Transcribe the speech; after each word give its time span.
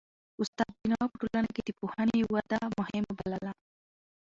استاد 0.41 0.71
بینوا 0.79 1.05
په 1.11 1.15
ټولنه 1.21 1.49
کي 1.55 1.61
د 1.65 1.69
پوهنې 1.79 2.19
وده 2.33 2.59
مهمه 2.77 3.11
بلله. 3.19 3.51